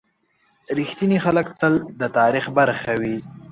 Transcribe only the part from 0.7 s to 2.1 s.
•رښتیني خلک تل د